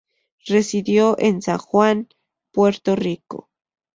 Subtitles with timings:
[0.47, 2.07] Residió en San Juan,
[2.51, 3.51] Puerto Rico.